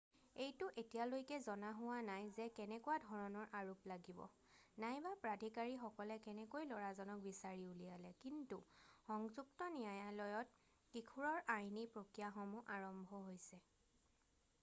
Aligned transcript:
এইটো 0.43 0.67
এতিয়ালৈকে 0.83 1.37
জনা 1.47 1.67
হোৱা 1.79 1.97
নাই 2.05 2.29
যে 2.37 2.45
কেনেকুৱা 2.59 2.95
ধৰণৰ 3.03 3.51
আৰোপ 3.59 3.85
লাগিব 3.91 4.23
নাইবা 4.85 5.11
প্ৰাধিকাৰীসকলে 5.25 6.17
কেনেকৈ 6.29 6.67
লৰাজনক 6.71 7.23
বিচাৰি 7.27 7.67
উলিয়ালে 7.75 8.15
কিন্তু 8.25 8.59
সংযুক্ত 9.05 9.69
ন্যায়ালয়ত 9.77 10.91
কিশোৰৰ 10.97 11.47
আইনী 11.59 11.87
প্ৰক্ৰিয়াসমূহ 11.95 12.67
আৰম্ভ 12.79 13.23
হৈছে 13.31 13.61